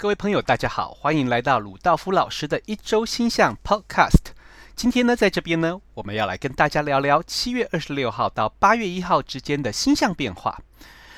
[0.00, 4.32] 各位朋友，大家好，欢迎来到鲁道夫老师的一周星象 Podcast。
[4.74, 10.58] 今天呢，在这边呢，我们要来跟大家聊聊七月二十六号到八月一号之间的星象变化。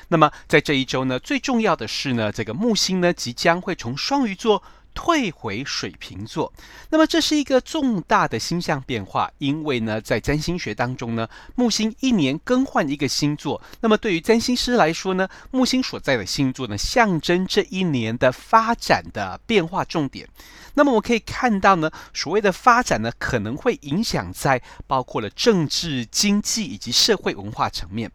[0.09, 4.61] 那么，在这一周呢，最重要的是呢，这个木星呢，即将会从双鱼座。
[4.93, 6.51] 退回水瓶座，
[6.89, 20.27] 那么这是一个重大的星象变化，因为呢，在占星学当中呢，木星一年更换一个星座，那么对于占星师来说呢，木星所在的星座呢，象征这一年的发展的变化重点。
[20.75, 28.11] 那么我可以看到呢，所谓的发展呢，可能会影响在包括了政治、经济以及社会文化层面。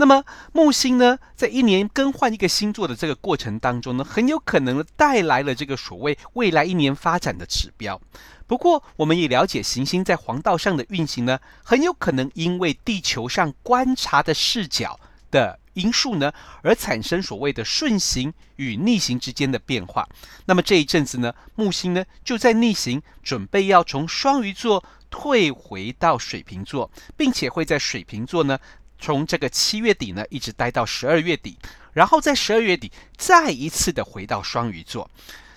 [0.00, 8.00] 那么木星呢，在一年更换一个星座的这个过程当中呢，很有可能带来了这个所谓未来一年发展的指标。
[8.46, 15.00] 不过，我们也了解行星在黄道上的运行呢，很有可能因为地球上观察的视角
[15.32, 20.08] 的因素呢，而产生所谓的顺行与逆行之间的变化。
[20.46, 28.58] 那么这一阵子呢，木星呢就在逆行，准备要从双鱼座退回到水瓶座，并且会在水瓶座呢。
[28.98, 31.56] 从这个七月底呢，一直待到十二月底，
[31.92, 35.08] 然后在十二月底再一次的回到双鱼座。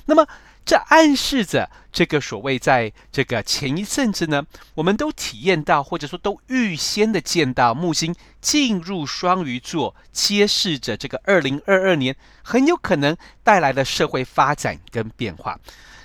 [0.06, 0.28] 那么，
[0.64, 15.60] 这暗示着这个所谓在这个前一阵子呢，我们都体验到，或者说都预先的见到木星进入双鱼座，揭示着这个二零二二年很有可能带来的社会发展跟变化。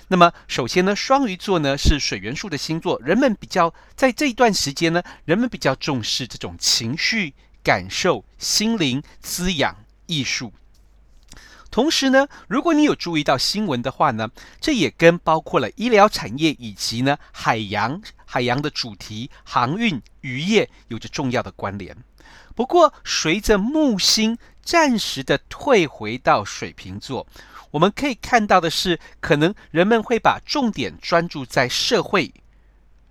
[0.09, 10.53] 那么，首先呢，双鱼座呢是水元素的星座，人们比较在这一段时间呢，人们比较重视这种情绪、感受、心灵滋养、艺术。
[11.69, 14.29] 同时呢，如果你有注意到新闻的话呢，
[14.61, 21.97] 这也跟包括了医疗产业以及呢海洋、海洋的主题、航运、渔业有着重要的关联。
[22.55, 27.27] 不过，随着木星暂时的退回到水瓶座。
[27.71, 32.33] 我们可以看到的是，可能人们会把重点专注在社会、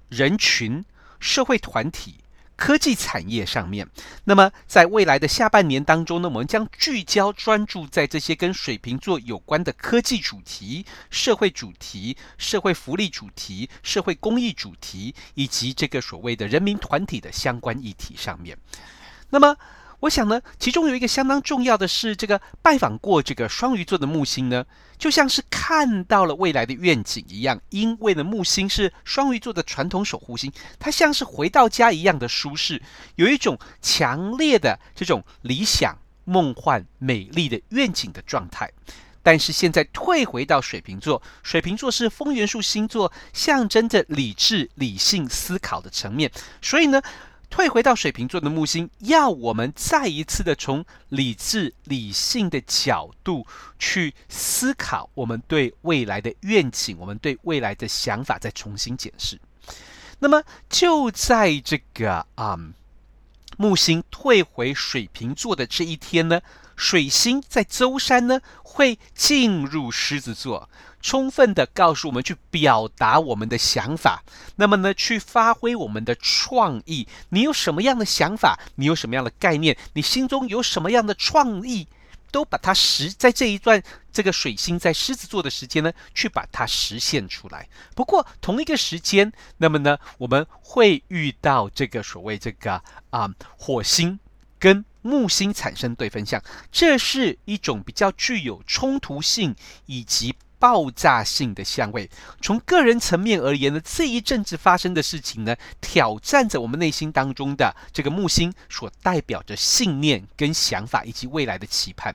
[0.09, 0.85] 人群、
[1.21, 2.17] 社会团体、
[2.57, 3.87] 科技产业上面。
[4.25, 18.57] 那么，在未来的下半年当中呢，我们将聚焦专注在这些跟水瓶座有关的科技主题、社会主题、社会福利主题、社会公益主题，以及这个所谓的人民团体的相关议题上面。
[19.29, 19.57] 那么，
[20.07, 24.65] 我想呢，其中有一个相当重要的是，这个拜访过这个双鱼座的木星呢，
[24.97, 27.61] 就像是看到了未来的愿景一样。
[27.71, 32.81] 因为呢，木星是双鱼座的传统守护星，它像是回到家一样的舒适，
[33.17, 38.71] 有一种强烈的这种理想、梦幻、美丽的愿景的状态。
[39.25, 46.31] 但是现在退回到水瓶座，水瓶座是风元素星座，象征着理智、理性思考的层面，
[46.63, 47.03] 所以呢。
[47.49, 53.47] 退回到水瓶座的木星，要我们再一次的从理智、理性的角度
[53.79, 59.41] 去思考我们对未来的愿景，我们对未来的想法再重新检视。
[60.19, 62.75] 那么就在这个啊、嗯，
[63.57, 66.41] 木星退回水瓶座的这一天呢，
[66.75, 70.69] 水星在周三呢会进入狮子座。
[71.07, 74.25] 充分的告诉我们去表达我们的想法，
[74.57, 77.07] 那么呢，去发挥我们的创意。
[77.29, 78.59] 你有什么样的想法？
[78.75, 79.79] 你有什么样的概念？
[79.93, 81.87] 你心中有什么样的创意？
[82.33, 83.81] 都把它实在这一段
[84.13, 87.69] 这个水星在狮子座的时间呢，去把它实现出来。
[87.95, 94.19] 不过同一个时间，那么呢，我们会遇到这个所谓这个啊、火星
[94.59, 96.43] 跟木星产生对分相，
[96.73, 99.55] 这是一种比较具有冲突性
[99.87, 100.35] 以及。
[100.59, 112.15] 爆炸性的相位，从个人层面而言呢，这一阵子发生的事情呢，挑战着我们内心当中的这个木星所代表着信念跟想法以及未来的期盼。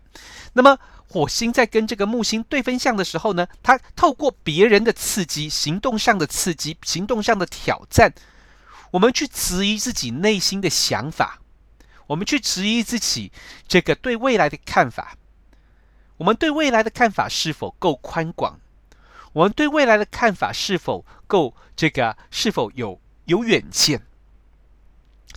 [0.54, 8.14] 那么火星在跟这个木星对分相的时候呢，它透过别人的刺激、行动上的刺激、行动上的挑战，
[8.92, 11.40] 我们去质疑自己内心的想法，
[12.08, 13.32] 我们去质疑自己
[13.68, 15.16] 这个对未来的看法。
[16.22, 18.60] 我们对未来的看法是否够宽广？
[19.34, 22.16] 我们对未来的看法是否够这个？
[22.30, 24.06] 是否有有远见？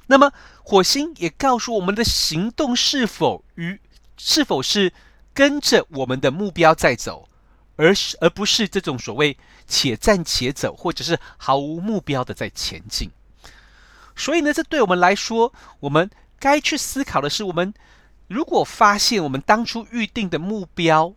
[0.09, 0.31] 那么
[0.63, 3.81] 火星也告诉我们的行动是否与
[4.19, 4.93] 是否是
[5.33, 7.31] 跟着我们的目标在走，
[7.77, 13.11] 而是而不是这种所谓且战且走，或者是毫无目标的在前进。
[14.15, 15.51] 所以呢，这对我们来说，
[15.81, 17.73] 我们该去思考的是我们。
[18.27, 21.15] 如果发现我们当初预定的目标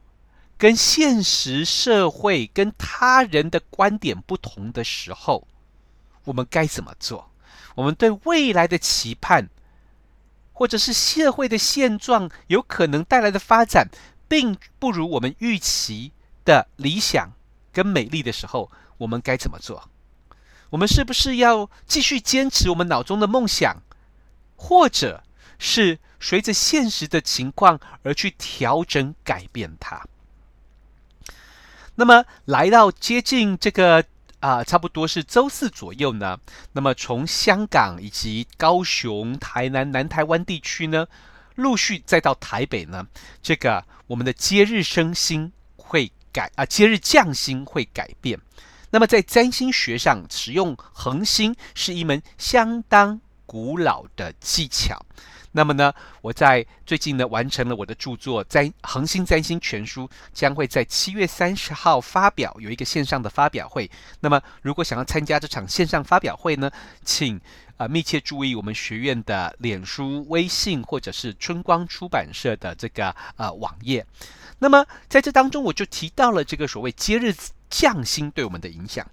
[0.58, 5.48] 跟现实社会跟他人的观点不同的时候，
[6.26, 7.32] 我们该怎么做？
[7.76, 9.50] 我们对未来的期盼，
[10.52, 13.88] 或者是社会的现状有可能带来的发展，
[14.28, 16.12] 并不如我们预期
[16.44, 17.32] 的理想
[17.72, 19.90] 跟美丽的时候，我们该怎么做？
[20.72, 23.84] 我们是不是要继续坚持我们脑中的梦想，
[24.56, 25.24] 或者
[25.60, 30.04] 是随着现实的情况而去调整改变它？
[31.96, 34.06] 那么来到接近这个
[34.40, 36.40] 啊、差不多是周四左右呢。
[36.74, 41.08] 那么从香港以及高雄、台南、南台湾地区呢，
[41.56, 43.08] 陆续再到台北呢，
[43.42, 48.40] 这个我们的接日升星会改啊，接日降星会改变。
[48.92, 55.04] 那么在占星学上，使用恒星是一门相当古老的技巧。
[55.58, 63.90] 那么呢，我在最近呢完成了我的著作《占恒星占星全书》，将会在七月三十号发表，有一个线上的发表会。
[64.20, 66.70] 那么如果想要参加这场线上发表会呢，
[67.04, 67.42] 请啊、
[67.80, 74.06] 呃、密切注意我们学院的脸书、微信或者是春光出版社的这个呃网页。
[74.60, 77.34] 那么在这当中，我就提到了这个所谓接日
[77.68, 79.04] 降星对我们的影响。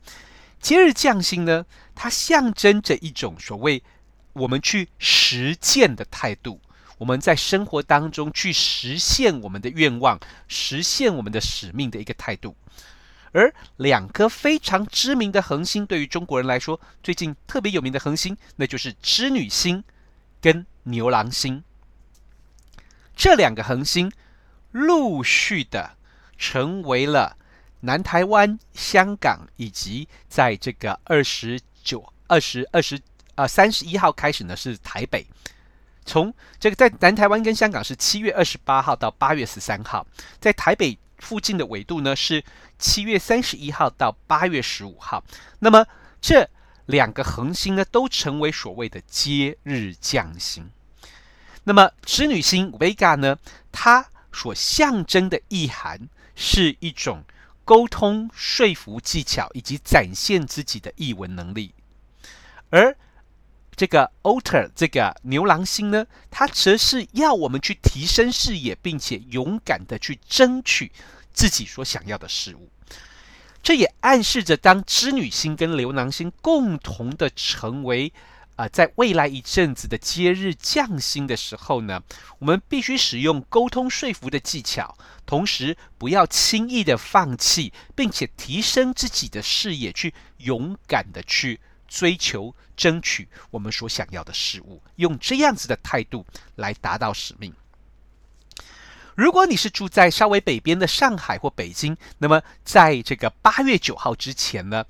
[0.60, 1.64] 接日降星呢，
[1.94, 3.82] 它象征着一种所谓。
[4.34, 6.60] 我们去实践的态度，
[6.98, 12.56] 我们在生活当中去实现我们的愿望，实现我们的使命的一个态度。
[13.32, 19.82] 而两颗非常知名的恒星，对于中国人来说，最近特别有名的恒星，那就是织女星
[20.40, 21.62] 跟牛郎星。
[23.16, 24.10] 这两个恒星
[24.72, 25.96] 陆续的
[26.36, 27.36] 成为了
[27.80, 33.00] 南台湾、香港以及在这个二十九、二十二十。
[33.34, 35.26] 啊，三十一号开始呢是台北，
[36.04, 40.06] 从这个在南台湾跟香港是七月二十八号到八月十三号，
[40.40, 42.44] 在台北附近的纬度呢是
[42.78, 45.24] 七月三十一号到八月十五号。
[45.58, 45.86] 那么
[46.20, 46.48] 这
[46.86, 50.70] 两个恒星呢都成为所谓的接日降星。
[51.64, 53.38] 那么织女星 Vega 呢，
[53.72, 57.24] 它所象征的意涵是一种
[57.64, 61.74] 沟通、说服技巧以及展现自己的译文能力，
[62.68, 62.94] 而
[63.76, 70.92] 这个 Otter 这个牛郎星呢，它则是要我们去提升视野，并且勇敢的去争取
[71.32, 72.70] 自己所想要的事物。
[73.62, 78.12] 这也暗示着，当织女星跟牛郎星共同的成为
[78.56, 82.00] 啊、在未来一阵子的接日降星的时候呢，
[82.38, 84.96] 我们必须使用沟通说服的技巧，
[85.26, 91.58] 同时不要轻易的放弃，并且提升自己的视野，去勇敢的去。
[91.86, 96.26] 追求、争取我们所想要的事物，用这样子的态度
[96.56, 97.54] 来达到使命。
[99.14, 104.84] 如果你是住在稍微北边的上海或北京，那么在这个八月九号之前呢，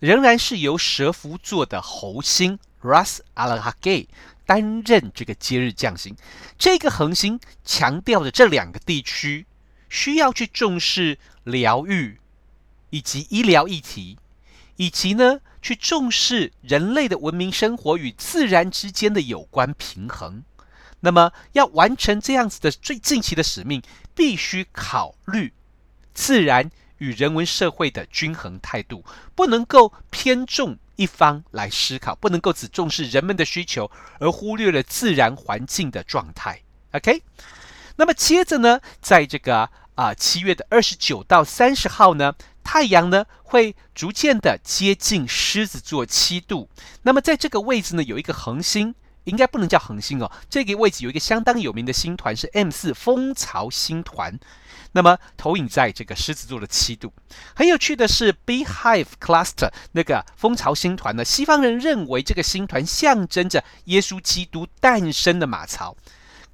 [0.00, 4.06] 仍然是由蛇夫座的猴星 Ras Al-Khaimah
[4.44, 6.14] 担任这个节日降星。
[6.58, 9.46] 这个恒星强调的这两个地区
[9.88, 12.20] 需要去重视疗愈
[12.90, 14.18] 以及医疗议题，
[14.76, 15.40] 以及呢。
[15.64, 20.44] 去重视人类的文明生活与自然之间的有关平衡，
[21.00, 23.80] 那么要完成这样子的最近期的使命，
[24.14, 25.54] 必须考虑
[26.12, 29.02] 自然与人文社会的均衡态度，
[29.34, 36.60] 不能够偏重一方来思考，不能够只重视人们的需求而忽略了自然环境的状态。
[36.92, 37.22] OK，
[37.96, 42.34] 那么接着呢，在这个啊七月的二十九到三十号呢。
[42.64, 46.68] 太阳呢会逐渐的接近狮子座七度，
[47.02, 48.94] 那么在这个位置呢有一个恒星，
[49.24, 54.40] 应该不能叫恒星哦，这个位置有一个相当有名的星团是 M 四蜂巢星团，
[54.92, 57.12] 那么投影在这个狮子座的七度。
[57.54, 65.96] 很有趣的是，Beehive Cluster 那个蜂巢星团呢，西方人认为这个星团象征着耶稣基督诞生的马槽。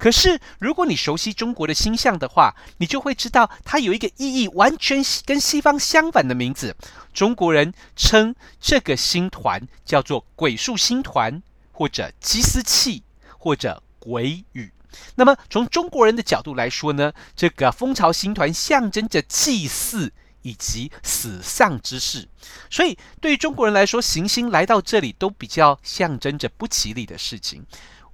[0.01, 6.75] 可是，如果你熟悉中国的星象的话，你就会知道它有一个意义完全跟西方相反的名字。
[7.13, 13.03] 中国人称这个星团叫做鬼宿星团，或者祭祀器，
[13.37, 14.73] 或者鬼雨。
[15.13, 22.27] 那么，从中国人的角度来说呢，这个蜂巢星团象征着祭祀以及死丧之事。
[22.71, 27.63] 所以，对于中国人来说，行星来到这里都比较象征着不吉利的事情。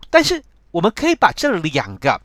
[0.10, 2.22] 但是，我们可以把这两个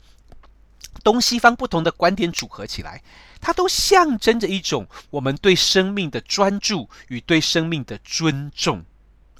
[1.03, 3.01] 东西方不同的观点组合起来，
[3.41, 8.83] 它都象征着一种我们对生命的专注与对生命的尊重。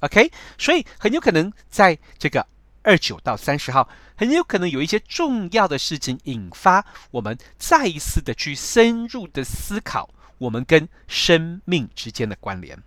[0.00, 2.46] OK，所以很有可能在这个
[2.82, 12.82] 二九到三十号，很有可能有一些重要的事情引发我们再一次的去深入的思考我们跟生命之间的关联。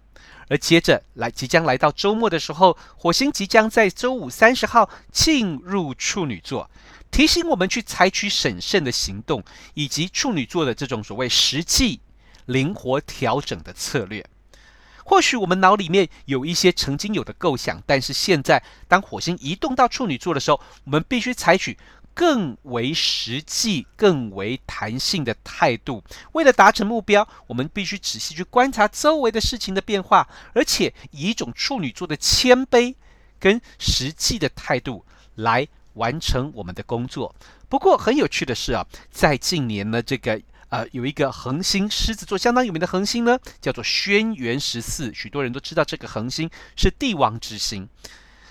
[0.49, 6.69] 而接着来，即将来到周末的时候，火星即将在周五三十号进入处女座，
[7.11, 11.99] 提醒我们去采取审慎的行动，以及处女座的这种所谓实际、
[12.45, 14.25] 灵活调整的策略。
[15.03, 21.77] 或许我们脑里面有一些曾经有的构想，但是现在当火星移动到处女座的时候，我们必须采取
[22.17, 26.03] 更为实际、更为弹性的态度。
[26.31, 32.95] 为了达成目标，我们必须仔细去观察周围的事情的变化，而且以一种处女座的谦卑
[33.39, 35.05] 跟实际的态度
[35.35, 37.35] 来完成我们的工作。
[37.69, 40.41] 不过很有趣的是啊，在近年呢，这个。
[40.69, 45.13] 呃，有一个恒星，狮子座相当有名的恒星呢，叫做轩辕十四。
[45.13, 47.87] 许多人都知道这个恒星是帝王之星。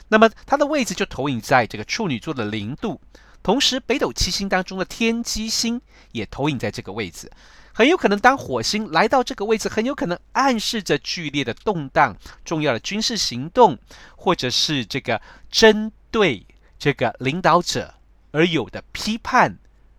[0.08, 2.99] 那么它的位置就投影在这个处女座的零度，
[3.47, 7.31] 同时北斗七星当中的天机星也投影在这个位置。
[7.73, 13.79] 很有可能当火星来到这个位置，很有可能暗示着剧烈的动荡、重要的军事行动，
[14.17, 16.45] 或者是这个针对
[16.76, 17.95] 这个领导者
[18.33, 19.57] 而有的批判。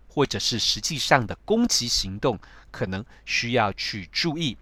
[0.08, 2.38] 或者是实际上的攻击行动，
[2.70, 4.58] 可能需要去注意。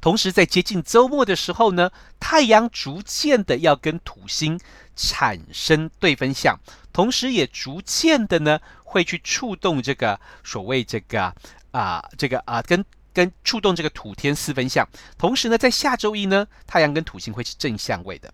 [0.00, 4.58] 同时，在接近周末的时候呢，太阳逐渐的要跟土星
[4.96, 6.58] 产生对分相，
[6.92, 11.34] 同时也逐渐的呢会去触动这个所谓这个
[11.72, 14.88] 啊、这个啊、跟跟触动这个土天四分相。
[15.18, 18.32] 同时呢，在下周一呢，太阳跟土星会是正相位的。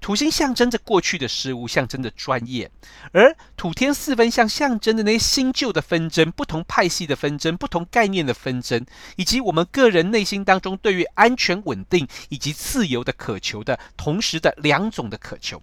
[0.00, 2.68] 土星象征着过去的事物，象征着专业；
[3.12, 8.84] 而土天四分相象征的那些新旧的纷争、不同派系的纷争、不同概念的纷争，
[9.16, 15.62] 以及我们个人内心当中对于安全、稳定以及自由的渴求的同时的两种的渴求。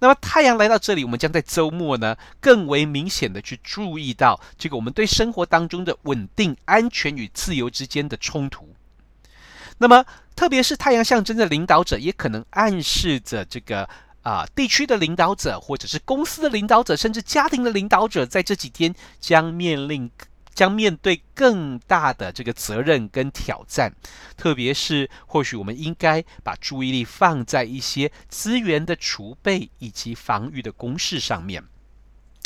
[0.00, 8.68] 那么太阳来到这里，我们将在周末呢更为明显的去注意到这个我们对生活当中的稳定、安全与自由之间的冲突。
[9.78, 10.04] 那么，
[10.34, 13.88] 特别是太阳象征的领导者，也可能暗示着这个
[14.22, 20.10] 啊、地区的领导者，或者是公司的领导者，甚至家庭的领导者，在这几天将面临
[20.52, 23.92] 将面对更大的这个责任跟挑战。
[24.36, 31.62] 特别是，或许我们应该把注意力放在一些资源的储备以及防御的攻势上面。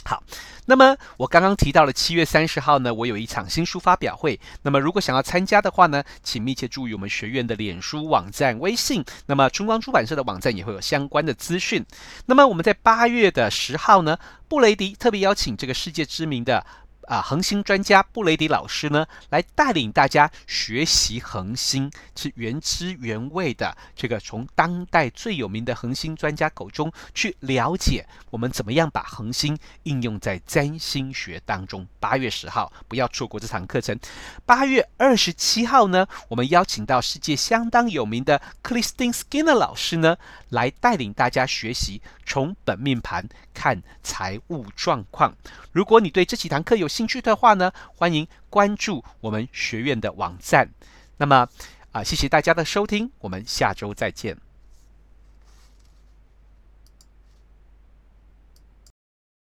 [0.04, 0.22] 好，
[0.66, 4.38] 那么我刚刚提到了七月三十号呢，我有一场新书发表会。
[4.62, 9.04] 那么如果想要参加的话呢，请密切注意我们学院的脸书网站、微信。
[9.26, 11.84] 那么春光出版社的网站也会有相关的资讯。
[12.26, 14.18] 那么我们在八月的十号呢，
[14.48, 16.66] 布雷迪特别邀请这个世界知名的。
[17.12, 23.76] 啊，恒星专家布雷迪老师呢，来带领大家学习恒星，是原汁原味的。
[23.94, 31.86] 这个从当代最有名的恒星专家口中去了解，我们怎么样把恒星应用在占星学当中。
[32.00, 34.00] 八月十号，不要错过这场课程。
[34.46, 40.16] 八月二十七号呢，我们邀请到世界相当有名的克里斯汀斯金纳老师呢，
[40.48, 45.36] 来带领大家学习从本命盘看财务状况。
[45.72, 50.70] 如果你对这几堂课有兴兴趣的话呢，欢迎关注我们学院的网站。
[51.16, 51.48] 那么
[51.90, 54.51] 啊，谢谢大家的收听，我们下周再见。